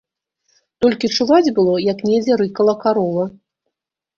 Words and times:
Толькі 0.85 1.11
чуваць 1.17 1.53
было, 1.59 1.75
як 1.91 2.03
недзе 2.13 2.41
рыкала 2.43 2.73
карова. 2.85 3.29